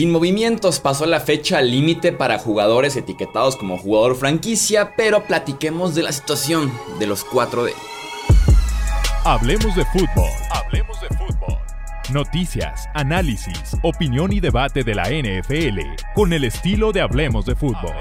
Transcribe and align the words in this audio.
Sin 0.00 0.12
movimientos 0.12 0.80
pasó 0.80 1.04
la 1.04 1.20
fecha 1.20 1.60
límite 1.60 2.10
para 2.10 2.38
jugadores 2.38 2.96
etiquetados 2.96 3.54
como 3.54 3.76
jugador 3.76 4.16
franquicia, 4.16 4.94
pero 4.96 5.24
platiquemos 5.24 5.94
de 5.94 6.02
la 6.02 6.10
situación 6.10 6.72
de 6.98 7.06
los 7.06 7.26
4D. 7.26 7.74
Hablemos 9.24 9.76
de 9.76 9.84
fútbol. 9.84 10.30
Hablemos 10.48 10.98
de 11.02 11.08
fútbol. 11.08 11.58
Noticias, 12.10 12.88
análisis, 12.94 13.76
opinión 13.82 14.32
y 14.32 14.40
debate 14.40 14.84
de 14.84 14.94
la 14.94 15.10
NFL 15.10 15.80
con 16.14 16.32
el 16.32 16.44
estilo 16.44 16.92
de 16.92 17.02
Hablemos 17.02 17.44
de 17.44 17.54
fútbol. 17.54 17.92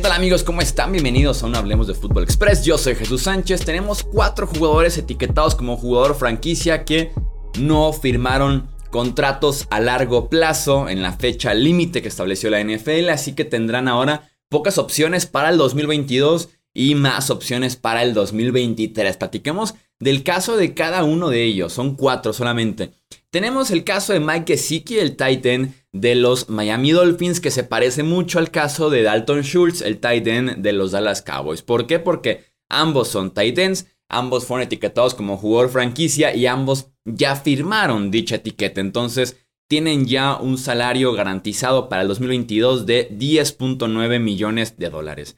Tal 0.00 0.12
amigos? 0.12 0.44
¿Cómo 0.44 0.62
están? 0.62 0.92
Bienvenidos 0.92 1.42
a 1.42 1.46
un 1.46 1.54
Hablemos 1.56 1.86
de 1.86 1.92
Fútbol 1.92 2.22
Express. 2.22 2.64
Yo 2.64 2.78
soy 2.78 2.94
Jesús 2.94 3.24
Sánchez. 3.24 3.66
Tenemos 3.66 4.02
cuatro 4.02 4.46
jugadores 4.46 4.96
etiquetados 4.96 5.54
como 5.54 5.76
jugador 5.76 6.14
franquicia 6.14 6.86
que 6.86 7.12
no 7.58 7.92
firmaron 7.92 8.70
contratos 8.90 9.66
a 9.68 9.78
largo 9.78 10.30
plazo 10.30 10.88
en 10.88 11.02
la 11.02 11.12
fecha 11.12 11.52
límite 11.52 12.00
que 12.00 12.08
estableció 12.08 12.48
la 12.48 12.64
NFL, 12.64 13.10
así 13.10 13.34
que 13.34 13.44
tendrán 13.44 13.88
ahora 13.88 14.30
pocas 14.48 14.78
opciones 14.78 15.26
para 15.26 15.50
el 15.50 15.58
2022 15.58 16.48
y 16.72 16.94
más 16.94 17.28
opciones 17.28 17.76
para 17.76 18.02
el 18.02 18.14
2023. 18.14 19.18
Platiquemos 19.18 19.74
del 19.98 20.22
caso 20.22 20.56
de 20.56 20.72
cada 20.72 21.04
uno 21.04 21.28
de 21.28 21.44
ellos, 21.44 21.74
son 21.74 21.94
cuatro 21.94 22.32
solamente. 22.32 22.94
Tenemos 23.32 23.70
el 23.70 23.84
caso 23.84 24.12
de 24.12 24.18
Mike 24.18 24.54
Gesicki, 24.54 24.98
el 24.98 25.16
Titan 25.16 25.72
de 25.92 26.16
los 26.16 26.48
Miami 26.48 26.90
Dolphins, 26.90 27.40
que 27.40 27.52
se 27.52 27.62
parece 27.62 28.02
mucho 28.02 28.40
al 28.40 28.50
caso 28.50 28.90
de 28.90 29.04
Dalton 29.04 29.42
Schultz, 29.42 29.82
el 29.82 30.00
Titan 30.00 30.60
de 30.62 30.72
los 30.72 30.90
Dallas 30.90 31.22
Cowboys. 31.22 31.62
¿Por 31.62 31.86
qué? 31.86 32.00
Porque 32.00 32.44
ambos 32.68 33.06
son 33.06 33.32
Titans, 33.32 33.86
ambos 34.08 34.46
fueron 34.46 34.66
etiquetados 34.66 35.14
como 35.14 35.36
jugador 35.36 35.70
franquicia 35.70 36.34
y 36.34 36.46
ambos 36.46 36.88
ya 37.04 37.36
firmaron 37.36 38.10
dicha 38.10 38.34
etiqueta. 38.34 38.80
Entonces 38.80 39.36
tienen 39.68 40.06
ya 40.06 40.34
un 40.36 40.58
salario 40.58 41.12
garantizado 41.12 41.88
para 41.88 42.02
el 42.02 42.08
2022 42.08 42.84
de 42.84 43.08
10.9 43.16 44.18
millones 44.18 44.76
de 44.76 44.90
dólares. 44.90 45.36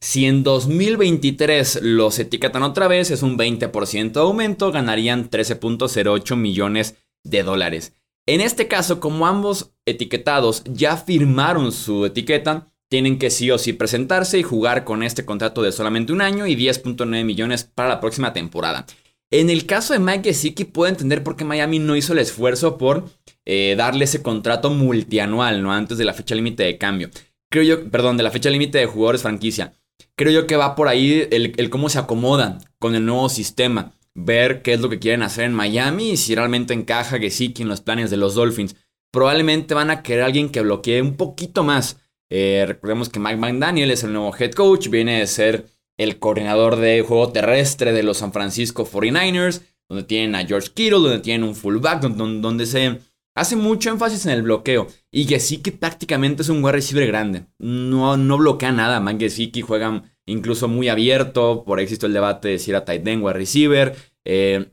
Si 0.00 0.26
en 0.26 0.42
2023 0.42 1.82
los 1.82 2.18
etiquetan 2.18 2.64
otra 2.64 2.88
vez, 2.88 3.12
es 3.12 3.22
un 3.22 3.38
20% 3.38 4.10
de 4.10 4.20
aumento, 4.20 4.72
ganarían 4.72 5.30
13.08 5.30 6.34
millones 6.34 6.96
de 7.24 7.42
dólares. 7.42 7.94
En 8.26 8.40
este 8.40 8.68
caso, 8.68 9.00
como 9.00 9.26
ambos 9.26 9.72
etiquetados 9.84 10.62
ya 10.64 10.96
firmaron 10.96 11.72
su 11.72 12.06
etiqueta, 12.06 12.68
tienen 12.88 13.18
que 13.18 13.30
sí 13.30 13.50
o 13.50 13.58
sí 13.58 13.72
presentarse 13.72 14.38
y 14.38 14.42
jugar 14.42 14.84
con 14.84 15.02
este 15.02 15.24
contrato 15.24 15.62
de 15.62 15.72
solamente 15.72 16.12
un 16.12 16.20
año 16.20 16.46
y 16.46 16.54
10.9 16.54 17.24
millones 17.24 17.64
para 17.64 17.88
la 17.88 18.00
próxima 18.00 18.32
temporada. 18.32 18.86
En 19.30 19.48
el 19.48 19.64
caso 19.64 19.94
de 19.94 19.98
Mike 19.98 20.28
Gesicki, 20.28 20.64
puedo 20.64 20.90
entender 20.90 21.24
por 21.24 21.34
qué 21.34 21.44
Miami 21.44 21.78
no 21.78 21.96
hizo 21.96 22.12
el 22.12 22.18
esfuerzo 22.18 22.76
por 22.76 23.08
eh, 23.46 23.74
darle 23.78 24.04
ese 24.04 24.22
contrato 24.22 24.68
multianual, 24.68 25.62
¿no? 25.62 25.72
Antes 25.72 25.96
de 25.96 26.04
la 26.04 26.12
fecha 26.12 26.34
límite 26.34 26.64
de 26.64 26.76
cambio. 26.76 27.08
Creo 27.50 27.64
yo, 27.64 27.90
perdón, 27.90 28.18
de 28.18 28.24
la 28.24 28.30
fecha 28.30 28.50
límite 28.50 28.76
de 28.76 28.86
jugadores 28.86 29.22
franquicia. 29.22 29.72
Creo 30.14 30.30
yo 30.30 30.46
que 30.46 30.56
va 30.56 30.74
por 30.74 30.88
ahí 30.88 31.26
el, 31.30 31.54
el 31.56 31.70
cómo 31.70 31.88
se 31.88 31.98
acomodan 31.98 32.58
con 32.78 32.94
el 32.94 33.06
nuevo 33.06 33.30
sistema 33.30 33.94
ver 34.14 34.62
qué 34.62 34.74
es 34.74 34.80
lo 34.80 34.88
que 34.88 34.98
quieren 34.98 35.22
hacer 35.22 35.44
en 35.44 35.54
Miami 35.54 36.10
y 36.10 36.16
si 36.16 36.34
realmente 36.34 36.74
encaja 36.74 37.18
Gesicki 37.18 37.62
en 37.62 37.68
los 37.68 37.80
planes 37.80 38.10
de 38.10 38.16
los 38.16 38.34
Dolphins. 38.34 38.76
Probablemente 39.12 39.74
van 39.74 39.90
a 39.90 40.02
querer 40.02 40.24
alguien 40.24 40.50
que 40.50 40.62
bloquee 40.62 41.02
un 41.02 41.16
poquito 41.16 41.64
más. 41.64 42.00
Eh, 42.30 42.64
recordemos 42.66 43.08
que 43.08 43.20
Mike 43.20 43.36
McDaniel 43.36 43.90
es 43.90 44.04
el 44.04 44.12
nuevo 44.12 44.34
head 44.34 44.52
coach, 44.52 44.88
viene 44.88 45.18
de 45.18 45.26
ser 45.26 45.66
el 45.98 46.18
coordinador 46.18 46.76
de 46.76 47.02
juego 47.02 47.30
terrestre 47.30 47.92
de 47.92 48.02
los 48.02 48.18
San 48.18 48.32
Francisco 48.32 48.86
49ers, 48.86 49.62
donde 49.88 50.04
tienen 50.04 50.34
a 50.34 50.46
George 50.46 50.70
Kittle, 50.74 51.00
donde 51.00 51.18
tienen 51.18 51.46
un 51.46 51.54
fullback, 51.54 52.00
donde, 52.02 52.66
se 52.66 53.00
hace 53.34 53.56
mucho 53.56 53.90
énfasis 53.90 54.24
en 54.24 54.32
el 54.32 54.42
bloqueo. 54.42 54.86
Y 55.10 55.24
Gesicki 55.24 55.72
prácticamente 55.72 56.42
es 56.42 56.48
un 56.48 56.64
wide 56.64 56.72
receiver 56.72 57.06
grande. 57.06 57.44
No, 57.58 58.16
no 58.16 58.38
bloquea 58.38 58.72
nada. 58.72 59.00
Mike 59.00 59.26
Gesicki 59.26 59.60
juega 59.60 60.02
incluso 60.26 60.68
muy 60.68 60.88
abierto. 60.88 61.64
Por 61.64 61.78
ahí 61.78 61.84
existe 61.84 62.06
el 62.06 62.12
debate 62.12 62.48
de 62.48 62.58
si 62.58 62.70
era 62.70 62.84
tight 62.84 63.06
end 63.06 63.24
o 63.24 63.32
receiver. 63.32 63.94
Eh, 64.24 64.66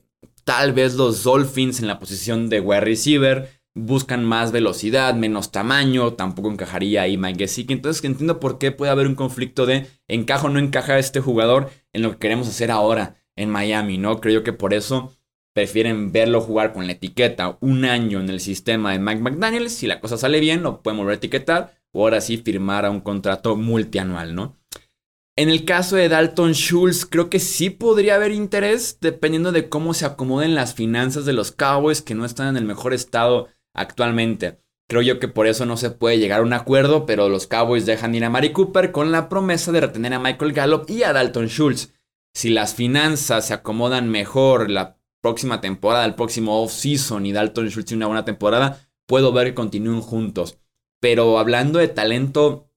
tal 0.43 0.73
vez 0.73 0.95
los 0.95 1.23
Dolphins 1.23 1.79
en 1.79 1.87
la 1.87 1.99
posición 1.99 2.49
de 2.49 2.59
wide 2.59 2.81
receiver 2.81 3.49
buscan 3.75 4.25
más 4.25 4.51
velocidad, 4.51 5.13
menos 5.15 5.51
tamaño. 5.51 6.13
Tampoco 6.13 6.51
encajaría 6.51 7.03
ahí 7.03 7.17
Mike 7.17 7.39
Gesicki. 7.39 7.73
Entonces 7.73 8.03
entiendo 8.03 8.39
por 8.39 8.57
qué 8.57 8.71
puede 8.71 8.91
haber 8.91 9.07
un 9.07 9.15
conflicto 9.15 9.65
de 9.65 9.87
encaja 10.07 10.47
o 10.47 10.49
no 10.49 10.59
encaja 10.59 10.99
este 10.99 11.19
jugador 11.19 11.69
en 11.93 12.01
lo 12.01 12.11
que 12.11 12.17
queremos 12.17 12.47
hacer 12.47 12.71
ahora 12.71 13.15
en 13.35 13.49
Miami, 13.49 13.97
¿no? 13.97 14.19
Creo 14.19 14.43
que 14.43 14.53
por 14.53 14.73
eso 14.73 15.13
prefieren 15.53 16.11
verlo 16.11 16.41
jugar 16.41 16.73
con 16.73 16.85
la 16.85 16.93
etiqueta 16.93 17.57
un 17.61 17.85
año 17.85 18.19
en 18.19 18.29
el 18.29 18.39
sistema 18.39 18.91
de 18.91 18.99
Mike 18.99 19.21
McDaniel. 19.21 19.69
Si 19.69 19.87
la 19.87 19.99
cosa 19.99 20.17
sale 20.17 20.39
bien, 20.39 20.63
lo 20.63 20.81
a 20.83 21.13
etiquetar 21.13 21.75
o 21.91 22.03
ahora 22.03 22.21
sí 22.21 22.37
firmar 22.37 22.85
a 22.85 22.91
un 22.91 23.01
contrato 23.01 23.55
multianual, 23.55 24.35
¿no? 24.35 24.58
En 25.39 25.47
el 25.47 25.63
caso 25.63 25.95
de 25.95 26.09
Dalton 26.09 26.51
Schultz, 26.51 27.05
creo 27.05 27.29
que 27.29 27.39
sí 27.39 27.69
podría 27.69 28.15
haber 28.15 28.33
interés 28.33 28.97
dependiendo 28.99 29.53
de 29.53 29.69
cómo 29.69 29.93
se 29.93 30.05
acomoden 30.05 30.53
las 30.53 30.73
finanzas 30.73 31.23
de 31.23 31.31
los 31.31 31.53
Cowboys 31.53 32.01
que 32.01 32.13
no 32.13 32.25
están 32.25 32.49
en 32.49 32.57
el 32.57 32.65
mejor 32.65 32.93
estado 32.93 33.47
actualmente. 33.73 34.59
Creo 34.89 35.01
yo 35.01 35.17
que 35.17 35.29
por 35.29 35.47
eso 35.47 35.65
no 35.65 35.77
se 35.77 35.91
puede 35.91 36.19
llegar 36.19 36.41
a 36.41 36.43
un 36.43 36.51
acuerdo, 36.51 37.05
pero 37.05 37.29
los 37.29 37.47
Cowboys 37.47 37.85
dejan 37.85 38.15
ir 38.15 38.25
a 38.25 38.29
Mari 38.29 38.51
Cooper 38.51 38.91
con 38.91 39.13
la 39.13 39.29
promesa 39.29 39.71
de 39.71 39.79
retener 39.79 40.13
a 40.13 40.19
Michael 40.19 40.51
Gallup 40.51 40.89
y 40.89 41.03
a 41.03 41.13
Dalton 41.13 41.47
Schultz. 41.47 41.93
Si 42.33 42.49
las 42.49 42.75
finanzas 42.75 43.47
se 43.47 43.53
acomodan 43.53 44.09
mejor 44.09 44.69
la 44.69 44.97
próxima 45.21 45.61
temporada, 45.61 46.03
el 46.03 46.15
próximo 46.15 46.61
off-season 46.61 47.25
y 47.25 47.31
Dalton 47.31 47.69
Schultz 47.69 47.87
tiene 47.87 47.99
una 47.99 48.07
buena 48.07 48.25
temporada, 48.25 48.89
puedo 49.05 49.31
ver 49.31 49.47
que 49.47 49.53
continúen 49.53 50.01
juntos. 50.01 50.57
Pero 50.99 51.39
hablando 51.39 51.79
de 51.79 51.87
talento 51.87 52.68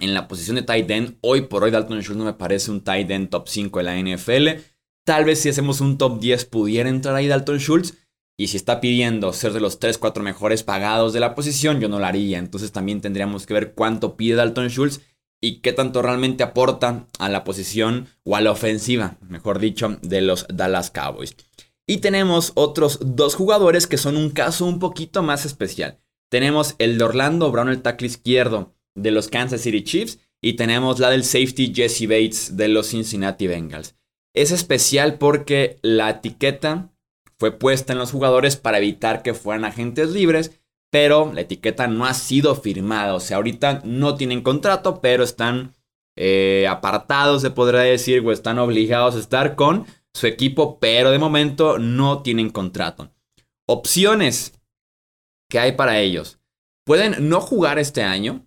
en 0.00 0.14
la 0.14 0.28
posición 0.28 0.56
de 0.56 0.62
tight 0.62 0.90
end. 0.90 1.18
Hoy 1.20 1.42
por 1.42 1.64
hoy 1.64 1.70
Dalton 1.70 2.00
Schultz 2.00 2.18
no 2.18 2.24
me 2.24 2.34
parece 2.34 2.70
un 2.70 2.82
tight 2.82 3.10
end 3.10 3.28
top 3.30 3.48
5 3.48 3.78
de 3.78 3.84
la 3.84 3.96
NFL. 3.96 4.62
Tal 5.04 5.24
vez 5.24 5.40
si 5.40 5.48
hacemos 5.48 5.80
un 5.80 5.98
top 5.98 6.20
10 6.20 6.44
pudiera 6.46 6.88
entrar 6.88 7.14
ahí 7.14 7.28
Dalton 7.28 7.58
Schultz. 7.58 7.94
Y 8.38 8.48
si 8.48 8.56
está 8.56 8.80
pidiendo 8.80 9.32
ser 9.34 9.52
de 9.52 9.60
los 9.60 9.78
3-4 9.78 10.22
mejores 10.22 10.62
pagados 10.62 11.12
de 11.12 11.20
la 11.20 11.34
posición, 11.34 11.78
yo 11.78 11.88
no 11.88 11.98
lo 11.98 12.06
haría. 12.06 12.38
Entonces 12.38 12.72
también 12.72 13.02
tendríamos 13.02 13.44
que 13.44 13.52
ver 13.52 13.74
cuánto 13.74 14.16
pide 14.16 14.36
Dalton 14.36 14.68
Schultz 14.68 15.02
y 15.42 15.60
qué 15.60 15.72
tanto 15.72 16.02
realmente 16.02 16.42
aporta 16.42 17.06
a 17.18 17.28
la 17.28 17.44
posición 17.44 18.08
o 18.24 18.36
a 18.36 18.40
la 18.40 18.50
ofensiva, 18.50 19.18
mejor 19.28 19.58
dicho, 19.58 19.98
de 20.02 20.22
los 20.22 20.46
Dallas 20.48 20.90
Cowboys. 20.90 21.36
Y 21.86 21.98
tenemos 21.98 22.52
otros 22.54 22.98
dos 23.02 23.34
jugadores 23.34 23.86
que 23.86 23.98
son 23.98 24.16
un 24.16 24.30
caso 24.30 24.64
un 24.64 24.78
poquito 24.78 25.22
más 25.22 25.44
especial. 25.44 25.98
Tenemos 26.30 26.76
el 26.78 26.98
de 26.98 27.04
Orlando 27.04 27.50
Brown, 27.50 27.68
el 27.68 27.82
tackle 27.82 28.06
izquierdo, 28.06 28.74
de 28.94 29.10
los 29.10 29.28
Kansas 29.28 29.62
City 29.62 29.82
Chiefs 29.82 30.18
y 30.42 30.54
tenemos 30.54 30.98
la 30.98 31.10
del 31.10 31.24
safety 31.24 31.72
Jesse 31.74 32.06
Bates 32.06 32.56
de 32.56 32.68
los 32.68 32.88
Cincinnati 32.88 33.46
Bengals. 33.46 33.94
Es 34.34 34.52
especial 34.52 35.18
porque 35.18 35.78
la 35.82 36.10
etiqueta 36.10 36.90
fue 37.38 37.52
puesta 37.52 37.92
en 37.92 37.98
los 37.98 38.12
jugadores 38.12 38.56
para 38.56 38.78
evitar 38.78 39.22
que 39.22 39.34
fueran 39.34 39.64
agentes 39.64 40.10
libres, 40.10 40.60
pero 40.90 41.32
la 41.32 41.42
etiqueta 41.42 41.86
no 41.86 42.06
ha 42.06 42.14
sido 42.14 42.54
firmada. 42.54 43.14
O 43.14 43.20
sea, 43.20 43.38
ahorita 43.38 43.82
no 43.84 44.16
tienen 44.16 44.42
contrato, 44.42 45.00
pero 45.00 45.24
están 45.24 45.74
eh, 46.16 46.66
apartados, 46.68 47.42
se 47.42 47.50
podría 47.50 47.80
decir, 47.80 48.20
o 48.24 48.32
están 48.32 48.58
obligados 48.58 49.16
a 49.16 49.20
estar 49.20 49.56
con 49.56 49.86
su 50.12 50.26
equipo, 50.26 50.78
pero 50.78 51.10
de 51.10 51.18
momento 51.18 51.78
no 51.78 52.22
tienen 52.22 52.50
contrato. 52.50 53.10
Opciones 53.66 54.60
que 55.48 55.58
hay 55.58 55.72
para 55.72 55.98
ellos. 55.98 56.38
Pueden 56.84 57.28
no 57.28 57.40
jugar 57.40 57.78
este 57.78 58.02
año, 58.02 58.46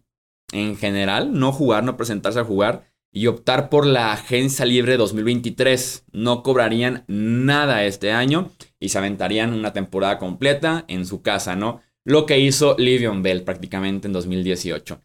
en 0.54 0.78
general, 0.78 1.38
no 1.38 1.52
jugar, 1.52 1.84
no 1.84 1.98
presentarse 1.98 2.40
a 2.40 2.46
jugar 2.46 2.86
y 3.12 3.28
optar 3.28 3.70
por 3.70 3.86
la 3.86 4.12
agencia 4.12 4.66
libre 4.66 4.98
2023. 4.98 6.06
No 6.12 6.44
cobrarían 6.44 7.04
nada 7.08 7.86
este 7.86 8.12
año 8.12 8.52
y 8.80 8.90
se 8.90 8.98
aventarían 8.98 9.54
una 9.54 9.74
temporada 9.74 10.18
completa 10.18 10.86
en 10.88 11.06
su 11.06 11.22
casa, 11.22 11.56
¿no? 11.56 11.82
Lo 12.06 12.26
que 12.26 12.40
hizo 12.40 12.76
Livion 12.78 13.22
Bell 13.22 13.44
prácticamente 13.44 14.08
en 14.08 14.14
2018. 14.14 15.02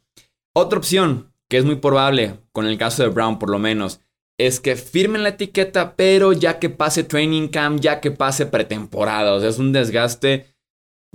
Otra 0.55 0.79
opción, 0.79 1.33
que 1.49 1.59
es 1.59 1.65
muy 1.65 1.77
probable, 1.77 2.41
con 2.53 2.67
el 2.67 2.79
caso 2.79 3.03
de 3.03 3.11
Brown 3.11 3.39
por 3.39 3.51
lo 3.51 3.59
menos, 3.59 4.01
es 4.39 4.61
que 4.61 4.77
firmen 4.77 5.23
la 5.23 5.31
etiqueta, 5.31 5.97
pero 5.97 6.33
ya 6.33 6.59
que 6.59 6.71
pase 6.71 7.05
training 7.05 7.49
camp, 7.49 7.81
ya 7.81 8.01
que 8.01 8.11
pase 8.11 8.47
pretemporada. 8.47 9.35
O 9.35 9.41
sea, 9.41 9.49
es 9.49 9.59
un 9.59 9.73
desgaste 9.73 10.47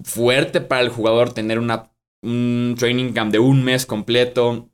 fuerte 0.04 0.62
para 0.62 0.82
el 0.82 0.90
jugador 0.90 1.34
tener 1.34 1.60
una 1.60 1.93
un 2.24 2.76
training 2.78 3.14
camp 3.14 3.32
de 3.32 3.40
un 3.40 3.64
mes 3.64 3.86
completo, 3.86 4.70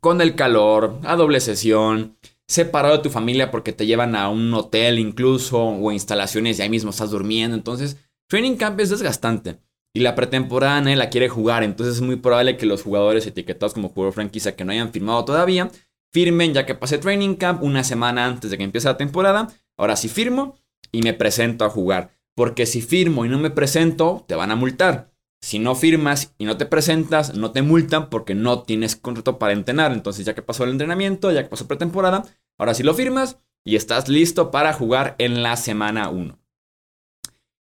con 0.00 0.20
el 0.20 0.34
calor, 0.34 0.98
a 1.04 1.16
doble 1.16 1.40
sesión, 1.40 2.16
separado 2.48 2.96
de 2.96 3.02
tu 3.02 3.10
familia 3.10 3.50
porque 3.50 3.72
te 3.72 3.86
llevan 3.86 4.14
a 4.16 4.28
un 4.28 4.52
hotel 4.52 4.98
incluso 4.98 5.62
o 5.62 5.92
instalaciones 5.92 6.58
y 6.58 6.62
ahí 6.62 6.68
mismo 6.68 6.90
estás 6.90 7.10
durmiendo. 7.10 7.56
Entonces, 7.56 7.96
training 8.28 8.56
camp 8.56 8.78
es 8.80 8.90
desgastante. 8.90 9.58
y 9.94 10.00
la 10.00 10.14
pretemporada 10.14 10.80
nadie 10.80 10.96
la 10.96 11.10
quiere 11.10 11.28
jugar. 11.28 11.62
Entonces 11.62 11.96
es 11.96 12.00
muy 12.00 12.16
probable 12.16 12.56
que 12.56 12.64
los 12.64 12.82
jugadores 12.82 13.26
etiquetados 13.26 13.74
como 13.74 13.90
jugador 13.90 14.14
franquicia 14.14 14.56
que 14.56 14.64
no 14.64 14.72
hayan 14.72 14.90
firmado 14.90 15.22
todavía, 15.24 15.70
firmen 16.12 16.54
ya 16.54 16.64
que 16.64 16.74
pase 16.74 16.96
training 16.96 17.34
camp 17.34 17.62
una 17.62 17.84
semana 17.84 18.24
antes 18.24 18.50
de 18.50 18.56
que 18.56 18.64
empiece 18.64 18.88
la 18.88 18.96
temporada. 18.96 19.48
Ahora 19.76 19.96
sí 19.96 20.08
firmo 20.08 20.56
y 20.90 21.02
me 21.02 21.12
presento 21.12 21.64
a 21.66 21.70
jugar. 21.70 22.10
Porque 22.34 22.64
si 22.64 22.80
firmo 22.80 23.26
y 23.26 23.28
no 23.28 23.38
me 23.38 23.50
presento, 23.50 24.24
te 24.26 24.34
van 24.34 24.50
a 24.50 24.56
multar. 24.56 25.11
Si 25.42 25.58
no 25.58 25.74
firmas 25.74 26.34
y 26.38 26.44
no 26.44 26.56
te 26.56 26.66
presentas, 26.66 27.34
no 27.34 27.50
te 27.50 27.62
multan 27.62 28.10
porque 28.10 28.34
no 28.34 28.62
tienes 28.62 28.94
contrato 28.94 29.38
para 29.38 29.52
entrenar. 29.52 29.92
Entonces 29.92 30.24
ya 30.24 30.34
que 30.34 30.42
pasó 30.42 30.62
el 30.62 30.70
entrenamiento, 30.70 31.32
ya 31.32 31.42
que 31.42 31.48
pasó 31.48 31.66
pretemporada, 31.66 32.24
ahora 32.58 32.74
sí 32.74 32.84
lo 32.84 32.94
firmas 32.94 33.38
y 33.64 33.74
estás 33.74 34.08
listo 34.08 34.52
para 34.52 34.72
jugar 34.72 35.16
en 35.18 35.42
la 35.42 35.56
semana 35.56 36.08
1. 36.10 36.38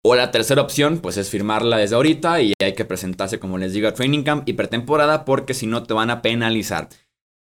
O 0.03 0.15
la 0.15 0.31
tercera 0.31 0.61
opción, 0.61 0.99
pues 0.99 1.17
es 1.17 1.29
firmarla 1.29 1.75
desde 1.77 1.95
ahorita 1.95 2.41
y 2.41 2.53
hay 2.63 2.73
que 2.73 2.85
presentarse, 2.85 3.39
como 3.39 3.57
les 3.57 3.73
digo, 3.73 3.89
a 3.89 3.93
Training 3.93 4.23
Camp 4.23 4.47
y 4.47 4.53
pretemporada 4.53 5.25
porque 5.25 5.53
si 5.53 5.67
no 5.67 5.83
te 5.83 5.93
van 5.93 6.09
a 6.09 6.21
penalizar. 6.21 6.87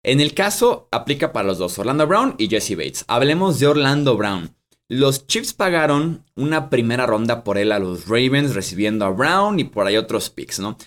En 0.04 0.20
el 0.20 0.36
caso, 0.36 0.90
aplica 0.92 1.34
para 1.34 1.48
los 1.48 1.58
dos, 1.58 1.80
Orlando 1.80 2.06
Brown 2.06 2.36
y 2.38 2.50
Jesse 2.50 2.76
Bates. 2.76 3.06
Hablemos 3.08 3.60
de 3.60 3.68
Orlando 3.68 4.16
Brown. 4.16 4.56
Los 4.94 5.26
Chiefs 5.26 5.54
pagaron 5.54 6.24
una 6.36 6.70
primera 6.70 7.08
ronda 7.08 7.44
por 7.44 7.58
él 7.58 7.72
a 7.72 7.80
los 7.80 8.08
Ravens, 8.08 8.54
recibiendo 8.54 9.06
a 9.06 9.10
Brown 9.10 9.60
y 9.60 9.64
por 9.64 9.88
ahí 9.88 9.98
otros 9.98 10.30
picks, 10.30 10.60
¿no? 10.60 10.78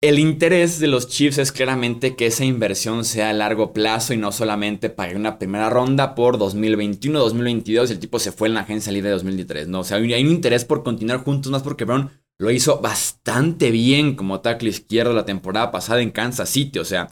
El 0.00 0.18
interés 0.18 0.80
de 0.80 0.86
los 0.86 1.08
Chiefs 1.08 1.36
es 1.36 1.52
claramente 1.52 2.16
que 2.16 2.24
esa 2.24 2.46
inversión 2.46 3.04
sea 3.04 3.28
a 3.28 3.34
largo 3.34 3.74
plazo 3.74 4.14
y 4.14 4.16
no 4.16 4.32
solamente 4.32 4.88
pague 4.88 5.14
una 5.14 5.38
primera 5.38 5.68
ronda 5.68 6.14
por 6.14 6.38
2021, 6.38 7.18
2022 7.18 7.90
y 7.90 7.92
el 7.92 7.98
tipo 8.00 8.18
se 8.18 8.32
fue 8.32 8.48
en 8.48 8.54
la 8.54 8.60
agencia 8.60 8.90
libre 8.90 9.10
de 9.10 9.16
2023. 9.16 9.68
No, 9.68 9.80
o 9.80 9.84
sea, 9.84 9.98
hay 9.98 10.24
un 10.24 10.30
interés 10.30 10.64
por 10.64 10.82
continuar 10.82 11.22
juntos 11.22 11.52
más 11.52 11.62
porque 11.62 11.84
Brown 11.84 12.10
lo 12.38 12.50
hizo 12.50 12.80
bastante 12.80 13.70
bien 13.70 14.16
como 14.16 14.40
tackle 14.40 14.70
izquierdo 14.70 15.12
la 15.12 15.26
temporada 15.26 15.70
pasada 15.70 16.00
en 16.00 16.12
Kansas 16.12 16.48
City. 16.48 16.78
O 16.78 16.84
sea, 16.86 17.10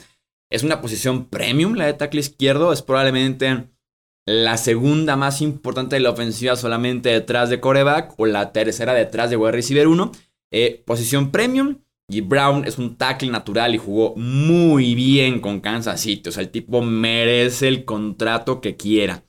es 0.48 0.62
una 0.62 0.80
posición 0.80 1.26
premium 1.26 1.74
la 1.74 1.84
de 1.84 1.92
tackle 1.92 2.20
izquierdo. 2.20 2.72
Es 2.72 2.80
probablemente 2.80 3.68
la 4.30 4.56
segunda 4.58 5.16
más 5.16 5.42
importante 5.42 5.96
de 5.96 6.00
la 6.00 6.10
ofensiva 6.10 6.54
solamente 6.54 7.08
detrás 7.08 7.50
de 7.50 7.58
coreback 7.58 8.14
o 8.16 8.26
la 8.26 8.52
tercera 8.52 8.94
detrás 8.94 9.28
de 9.28 9.36
wide 9.36 9.50
receiver 9.50 9.88
1. 9.88 10.12
Eh, 10.52 10.84
posición 10.86 11.32
premium 11.32 11.78
y 12.08 12.20
Brown 12.20 12.64
es 12.64 12.78
un 12.78 12.96
tackle 12.96 13.30
natural 13.30 13.74
y 13.74 13.78
jugó 13.78 14.14
muy 14.14 14.94
bien 14.94 15.40
con 15.40 15.60
Kansas 15.60 16.00
City. 16.00 16.28
O 16.28 16.32
sea, 16.32 16.44
el 16.44 16.50
tipo 16.50 16.80
merece 16.80 17.66
el 17.66 17.84
contrato 17.84 18.60
que 18.60 18.76
quiera. 18.76 19.24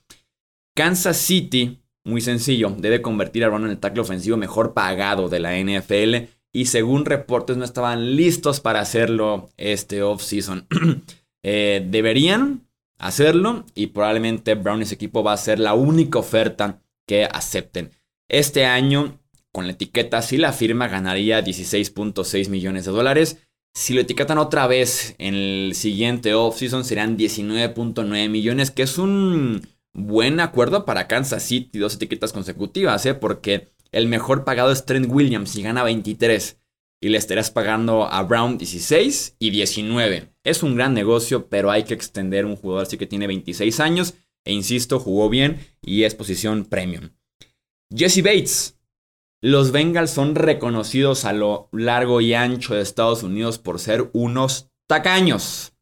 Kansas 0.75 1.17
City, 1.17 1.79
muy 2.03 2.21
sencillo, 2.21 2.69
debe 2.77 3.01
convertir 3.01 3.43
a 3.43 3.47
Brown 3.47 3.65
en 3.65 3.71
el 3.71 3.79
tackle 3.79 4.01
ofensivo 4.01 4.37
mejor 4.37 4.75
pagado 4.75 5.29
de 5.29 5.39
la 5.39 5.57
NFL. 5.57 6.29
Y 6.53 6.65
según 6.65 7.05
reportes 7.05 7.57
no 7.57 7.65
estaban 7.65 8.15
listos 8.15 8.59
para 8.59 8.81
hacerlo 8.81 9.49
este 9.57 10.03
offseason. 10.03 10.67
eh, 11.43 11.83
deberían 11.89 12.67
hacerlo 13.01 13.65
y 13.75 13.87
probablemente 13.87 14.55
Brown 14.55 14.81
y 14.81 14.85
su 14.85 14.93
equipo 14.93 15.23
va 15.23 15.33
a 15.33 15.37
ser 15.37 15.59
la 15.59 15.73
única 15.73 16.19
oferta 16.19 16.81
que 17.07 17.25
acepten. 17.25 17.91
Este 18.29 18.65
año 18.65 19.19
con 19.51 19.65
la 19.65 19.73
etiqueta, 19.73 20.21
si 20.21 20.37
la 20.37 20.53
firma, 20.53 20.87
ganaría 20.87 21.43
16.6 21.43 22.49
millones 22.49 22.85
de 22.85 22.91
dólares. 22.91 23.39
Si 23.73 23.93
lo 23.93 24.01
etiquetan 24.01 24.37
otra 24.37 24.67
vez 24.67 25.15
en 25.17 25.33
el 25.33 25.75
siguiente 25.75 26.33
offseason, 26.33 26.85
serán 26.85 27.17
19.9 27.17 28.29
millones, 28.29 28.71
que 28.71 28.83
es 28.83 28.97
un 28.97 29.67
buen 29.93 30.39
acuerdo 30.39 30.85
para 30.85 31.07
Kansas 31.07 31.43
City, 31.43 31.79
dos 31.79 31.95
etiquetas 31.95 32.31
consecutivas, 32.31 33.05
¿eh? 33.05 33.13
porque 33.13 33.73
el 33.91 34.07
mejor 34.07 34.45
pagado 34.45 34.71
es 34.71 34.85
Trent 34.85 35.07
Williams 35.09 35.55
y 35.57 35.63
gana 35.63 35.83
23. 35.83 36.57
Y 37.01 37.09
le 37.09 37.17
estarás 37.17 37.51
pagando 37.51 38.05
a 38.05 38.21
Brown 38.23 38.57
16 38.57 39.35
y 39.39 39.49
19. 39.49 40.30
Es 40.43 40.63
un 40.63 40.75
gran 40.75 40.93
negocio, 40.93 41.47
pero 41.47 41.69
hay 41.71 41.83
que 41.83 41.93
extender 41.93 42.45
un 42.45 42.55
jugador 42.55 42.83
así 42.83 42.97
que 42.97 43.05
tiene 43.05 43.27
26 43.27 43.79
años. 43.79 44.15
E 44.43 44.53
insisto, 44.53 44.99
jugó 44.99 45.29
bien 45.29 45.59
y 45.81 46.03
es 46.03 46.15
posición 46.15 46.65
premium. 46.65 47.11
Jesse 47.95 48.23
Bates, 48.23 48.79
los 49.41 49.71
Bengals 49.71 50.11
son 50.11 50.35
reconocidos 50.35 51.25
a 51.25 51.33
lo 51.33 51.69
largo 51.71 52.21
y 52.21 52.33
ancho 52.33 52.73
de 52.73 52.81
Estados 52.81 53.23
Unidos 53.23 53.59
por 53.59 53.79
ser 53.79 54.09
unos 54.13 54.69
tacaños. 54.87 55.73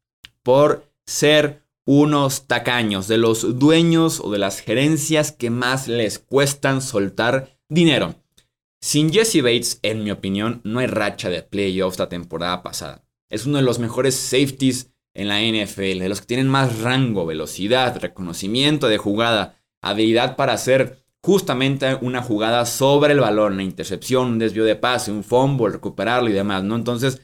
Por 0.42 0.90
ser 1.06 1.62
unos 1.86 2.46
tacaños 2.46 3.08
de 3.08 3.18
los 3.18 3.58
dueños 3.58 4.20
o 4.20 4.30
de 4.30 4.38
las 4.38 4.60
gerencias 4.60 5.32
que 5.32 5.50
más 5.50 5.88
les 5.88 6.18
cuestan 6.18 6.82
soltar 6.82 7.58
dinero. 7.68 8.14
Sin 8.82 9.12
Jesse 9.12 9.42
Bates, 9.42 9.78
en 9.82 10.04
mi 10.04 10.10
opinión, 10.10 10.60
no 10.64 10.78
hay 10.78 10.86
racha 10.86 11.28
de 11.28 11.42
playoffs 11.42 11.98
la 11.98 12.08
temporada 12.08 12.62
pasada. 12.62 13.04
Es 13.30 13.46
uno 13.46 13.58
de 13.58 13.64
los 13.64 13.78
mejores 13.78 14.16
safeties 14.16 14.92
en 15.14 15.28
la 15.28 15.40
NFL, 15.40 16.00
de 16.00 16.08
los 16.08 16.20
que 16.20 16.26
tienen 16.26 16.48
más 16.48 16.80
rango, 16.80 17.26
velocidad, 17.26 17.98
reconocimiento 18.00 18.88
de 18.88 18.98
jugada, 18.98 19.56
habilidad 19.80 20.36
para 20.36 20.52
hacer 20.52 21.04
justamente 21.22 21.96
una 22.00 22.22
jugada 22.22 22.66
sobre 22.66 23.12
el 23.12 23.20
balón, 23.20 23.54
una 23.54 23.62
intercepción, 23.62 24.28
un 24.28 24.38
desvío 24.38 24.64
de 24.64 24.76
pase, 24.76 25.12
un 25.12 25.24
fumble, 25.24 25.70
recuperarlo 25.70 26.28
y 26.28 26.32
demás, 26.32 26.64
¿no? 26.64 26.76
Entonces, 26.76 27.22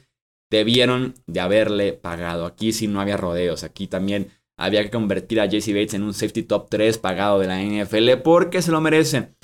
debieron 0.49 1.15
de 1.25 1.39
haberle 1.39 1.93
pagado. 1.93 2.45
Aquí 2.45 2.73
sí 2.73 2.87
no 2.87 3.01
había 3.01 3.17
rodeos, 3.17 3.63
aquí 3.63 3.87
también 3.87 4.31
había 4.57 4.83
que 4.83 4.91
convertir 4.91 5.39
a 5.39 5.49
Jesse 5.49 5.69
Bates 5.69 5.93
en 5.93 6.03
un 6.03 6.13
safety 6.13 6.43
top 6.43 6.67
3 6.69 6.97
pagado 6.97 7.39
de 7.39 7.47
la 7.47 7.61
NFL 7.61 8.21
porque 8.23 8.61
se 8.61 8.71
lo 8.71 8.81
merece. 8.81 9.35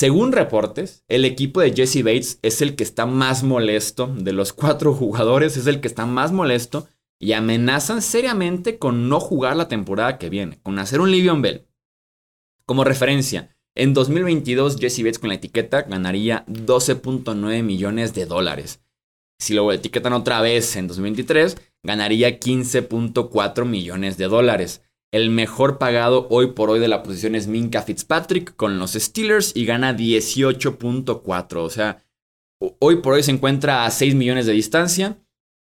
Según 0.00 0.32
reportes, 0.32 1.04
el 1.08 1.26
equipo 1.26 1.60
de 1.60 1.74
Jesse 1.74 2.02
Bates 2.02 2.38
es 2.40 2.62
el 2.62 2.74
que 2.74 2.84
está 2.84 3.04
más 3.04 3.42
molesto 3.42 4.06
de 4.06 4.32
los 4.32 4.54
cuatro 4.54 4.94
jugadores, 4.94 5.58
es 5.58 5.66
el 5.66 5.82
que 5.82 5.88
está 5.88 6.06
más 6.06 6.32
molesto 6.32 6.88
y 7.18 7.34
amenazan 7.34 8.00
seriamente 8.00 8.78
con 8.78 9.10
no 9.10 9.20
jugar 9.20 9.56
la 9.56 9.68
temporada 9.68 10.16
que 10.16 10.30
viene, 10.30 10.58
con 10.62 10.78
hacer 10.78 11.02
un 11.02 11.10
Livion 11.10 11.42
Bell. 11.42 11.66
Como 12.64 12.82
referencia, 12.82 13.54
en 13.74 13.92
2022 13.92 14.78
Jesse 14.80 15.00
Bates 15.00 15.18
con 15.18 15.28
la 15.28 15.34
etiqueta 15.34 15.82
ganaría 15.82 16.46
12.9 16.46 17.62
millones 17.62 18.14
de 18.14 18.24
dólares. 18.24 18.80
Si 19.38 19.52
lo 19.52 19.70
etiquetan 19.70 20.14
otra 20.14 20.40
vez 20.40 20.76
en 20.76 20.88
2023, 20.88 21.58
ganaría 21.82 22.40
15.4 22.40 23.66
millones 23.66 24.16
de 24.16 24.28
dólares. 24.28 24.80
El 25.12 25.30
mejor 25.30 25.78
pagado 25.78 26.28
hoy 26.30 26.52
por 26.52 26.70
hoy 26.70 26.78
de 26.78 26.86
la 26.86 27.02
posición 27.02 27.34
es 27.34 27.48
Minka 27.48 27.82
Fitzpatrick 27.82 28.54
con 28.54 28.78
los 28.78 28.92
Steelers 28.92 29.56
y 29.56 29.64
gana 29.64 29.96
18.4. 29.96 31.56
O 31.56 31.70
sea, 31.70 32.04
hoy 32.78 32.96
por 32.96 33.14
hoy 33.14 33.24
se 33.24 33.32
encuentra 33.32 33.84
a 33.84 33.90
6 33.90 34.14
millones 34.14 34.46
de 34.46 34.52
distancia. 34.52 35.18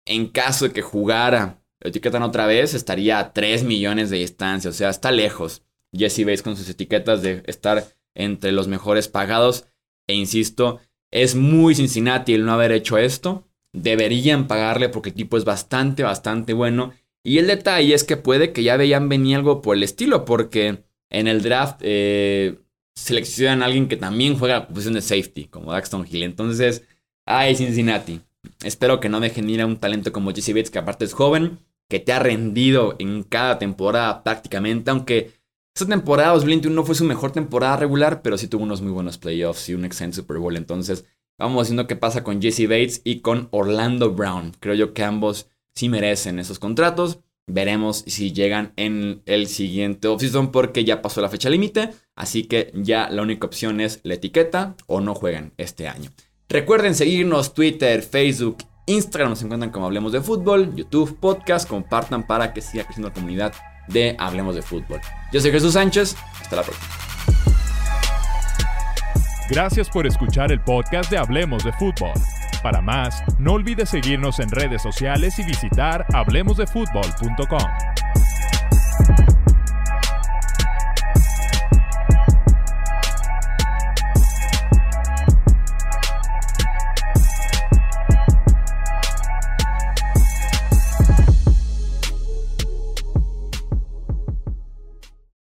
En 0.06 0.28
caso 0.28 0.66
de 0.66 0.72
que 0.72 0.82
jugara, 0.82 1.64
lo 1.80 1.90
etiquetan 1.90 2.22
otra 2.22 2.46
vez, 2.46 2.74
estaría 2.74 3.18
a 3.18 3.32
3 3.32 3.64
millones 3.64 4.10
de 4.10 4.18
distancia. 4.18 4.70
O 4.70 4.72
sea, 4.72 4.90
está 4.90 5.10
lejos. 5.10 5.62
Jesse 5.92 6.24
Bates 6.24 6.42
con 6.42 6.56
sus 6.56 6.68
etiquetas 6.68 7.22
de 7.22 7.42
estar 7.46 7.84
entre 8.14 8.52
los 8.52 8.68
mejores 8.68 9.08
pagados. 9.08 9.66
E 10.06 10.14
insisto, 10.14 10.80
es 11.10 11.34
muy 11.34 11.74
Cincinnati 11.74 12.34
el 12.34 12.44
no 12.44 12.52
haber 12.52 12.70
hecho 12.70 12.98
esto. 12.98 13.48
Deberían 13.72 14.46
pagarle 14.46 14.88
porque 14.88 15.08
el 15.08 15.16
tipo 15.16 15.36
es 15.36 15.44
bastante, 15.44 16.04
bastante 16.04 16.52
bueno. 16.52 16.92
Y 17.24 17.38
el 17.38 17.46
detalle 17.46 17.94
es 17.94 18.04
que 18.04 18.18
puede 18.18 18.52
que 18.52 18.62
ya 18.62 18.76
vean 18.76 19.08
venir 19.08 19.36
algo 19.36 19.62
por 19.62 19.76
el 19.76 19.82
estilo, 19.82 20.24
porque 20.26 20.84
en 21.10 21.26
el 21.26 21.42
draft 21.42 21.80
eh, 21.80 22.58
seleccionan 22.94 23.62
a 23.62 23.66
alguien 23.66 23.88
que 23.88 23.96
también 23.96 24.38
juega 24.38 24.60
la 24.60 24.68
posición 24.68 24.94
de 24.94 25.00
safety, 25.00 25.46
como 25.46 25.72
Daxton 25.72 26.06
Hill. 26.08 26.22
Entonces, 26.22 26.84
ay, 27.24 27.56
Cincinnati. 27.56 28.20
Espero 28.62 29.00
que 29.00 29.08
no 29.08 29.20
dejen 29.20 29.48
ir 29.48 29.62
a 29.62 29.66
un 29.66 29.78
talento 29.78 30.12
como 30.12 30.32
Jesse 30.32 30.50
Bates, 30.50 30.70
que 30.70 30.78
aparte 30.78 31.06
es 31.06 31.14
joven, 31.14 31.58
que 31.88 31.98
te 31.98 32.12
ha 32.12 32.18
rendido 32.18 32.94
en 32.98 33.22
cada 33.22 33.58
temporada 33.58 34.22
prácticamente, 34.22 34.90
aunque 34.90 35.32
esta 35.74 35.88
temporada 35.88 36.34
2021 36.34 36.74
no 36.74 36.84
fue 36.84 36.94
su 36.94 37.04
mejor 37.04 37.32
temporada 37.32 37.78
regular, 37.78 38.22
pero 38.22 38.38
sí 38.38 38.46
tuvo 38.46 38.62
unos 38.62 38.80
muy 38.82 38.92
buenos 38.92 39.18
playoffs 39.18 39.68
y 39.70 39.74
un 39.74 39.84
excelente 39.84 40.16
Super 40.16 40.38
Bowl. 40.38 40.56
Entonces, 40.56 41.06
vamos 41.38 41.68
viendo 41.68 41.86
qué 41.86 41.96
pasa 41.96 42.22
con 42.22 42.40
Jesse 42.40 42.68
Bates 42.68 43.00
y 43.02 43.20
con 43.20 43.48
Orlando 43.50 44.12
Brown. 44.12 44.52
Creo 44.60 44.74
yo 44.74 44.94
que 44.94 45.02
ambos 45.02 45.48
sí 45.74 45.88
merecen 45.88 46.38
esos 46.38 46.58
contratos. 46.58 47.20
Veremos 47.46 48.04
si 48.06 48.32
llegan 48.32 48.72
en 48.76 49.22
el 49.26 49.48
siguiente 49.48 50.08
offseason 50.08 50.50
porque 50.50 50.84
ya 50.84 51.02
pasó 51.02 51.20
la 51.20 51.28
fecha 51.28 51.50
límite. 51.50 51.90
Así 52.16 52.44
que 52.44 52.72
ya 52.74 53.10
la 53.10 53.22
única 53.22 53.46
opción 53.46 53.80
es 53.80 54.00
la 54.02 54.14
etiqueta 54.14 54.76
o 54.86 55.00
no 55.00 55.14
juegan 55.14 55.52
este 55.58 55.88
año. 55.88 56.10
Recuerden 56.48 56.94
seguirnos 56.94 57.52
Twitter, 57.52 58.02
Facebook, 58.02 58.58
Instagram. 58.86 59.30
Nos 59.30 59.42
encuentran 59.42 59.70
como 59.70 59.86
Hablemos 59.86 60.12
de 60.12 60.20
Fútbol, 60.20 60.74
YouTube, 60.74 61.18
podcast. 61.20 61.68
Compartan 61.68 62.26
para 62.26 62.54
que 62.54 62.62
siga 62.62 62.84
creciendo 62.84 63.08
la 63.08 63.14
comunidad 63.14 63.52
de 63.88 64.16
Hablemos 64.18 64.54
de 64.54 64.62
Fútbol. 64.62 65.00
Yo 65.32 65.40
soy 65.40 65.50
Jesús 65.50 65.74
Sánchez, 65.74 66.16
hasta 66.40 66.56
la 66.56 66.62
próxima. 66.62 66.88
Gracias 69.50 69.90
por 69.90 70.06
escuchar 70.06 70.50
el 70.52 70.60
podcast 70.60 71.10
de 71.10 71.18
Hablemos 71.18 71.64
de 71.64 71.72
Fútbol. 71.74 72.12
Para 72.64 72.80
más, 72.80 73.22
no 73.38 73.52
olvides 73.52 73.90
seguirnos 73.90 74.40
en 74.40 74.50
redes 74.50 74.80
sociales 74.80 75.38
y 75.38 75.42
visitar 75.44 76.06
hablemosdefutbol.com. 76.14 77.60